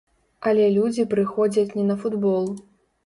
Але 0.51 0.63
людзі 0.77 1.05
прыходзяць 1.13 1.75
не 1.81 1.85
на 1.91 2.01
футбол. 2.05 2.53